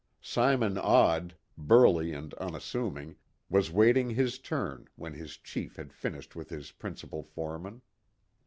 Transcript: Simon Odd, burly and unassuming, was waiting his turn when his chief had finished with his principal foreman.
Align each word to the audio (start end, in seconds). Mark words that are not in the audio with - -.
Simon 0.19 0.79
Odd, 0.79 1.35
burly 1.55 2.11
and 2.11 2.33
unassuming, 2.39 3.17
was 3.49 3.69
waiting 3.69 4.09
his 4.09 4.39
turn 4.39 4.87
when 4.95 5.13
his 5.13 5.37
chief 5.37 5.75
had 5.75 5.93
finished 5.93 6.35
with 6.35 6.49
his 6.49 6.71
principal 6.71 7.21
foreman. 7.21 7.83